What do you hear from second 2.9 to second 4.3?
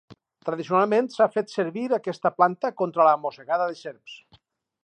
la mossegada de serps.